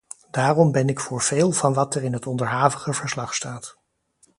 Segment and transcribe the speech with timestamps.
[0.31, 3.77] Daarom ben ik voor veel van wat er in het onderhavige verslag staat.